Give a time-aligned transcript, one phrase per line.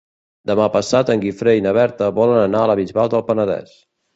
[0.51, 3.79] Demà passat en Guifré i na Berta volen anar a la Bisbal del Penedès.